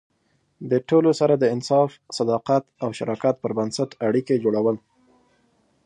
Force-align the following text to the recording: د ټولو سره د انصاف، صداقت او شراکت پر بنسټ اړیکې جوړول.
د 0.71 0.73
ټولو 0.89 1.09
سره 1.19 1.33
د 1.37 1.45
انصاف، 1.55 1.89
صداقت 2.17 2.63
او 2.83 2.89
شراکت 2.97 3.35
پر 3.43 3.51
بنسټ 3.57 3.89
اړیکې 4.07 4.35
جوړول. 4.43 4.77